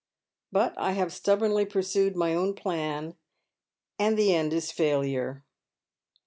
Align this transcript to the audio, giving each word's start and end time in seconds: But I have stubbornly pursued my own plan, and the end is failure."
But 0.51 0.73
I 0.79 0.93
have 0.93 1.13
stubbornly 1.13 1.63
pursued 1.63 2.15
my 2.15 2.33
own 2.33 2.55
plan, 2.55 3.13
and 3.99 4.17
the 4.17 4.33
end 4.33 4.51
is 4.51 4.71
failure." 4.71 5.43